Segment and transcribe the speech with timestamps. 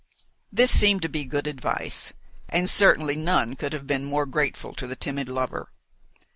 [0.51, 2.11] This seemed to be good advice,
[2.49, 5.69] and certainly none could have been more grateful to the timid lover.